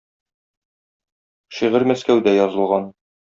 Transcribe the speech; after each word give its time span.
Шигырь 1.57 1.87
Мәскәүдә 1.91 2.35
язылган. 2.39 2.89